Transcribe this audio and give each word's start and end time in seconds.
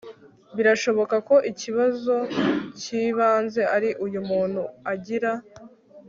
birashoboka 0.55 1.15
ko 1.27 1.35
ikibazo 1.51 2.15
cyibanze 2.79 3.61
ari 3.75 3.89
uyu 4.05 4.19
muntu 4.29 4.61
agira 4.93 5.31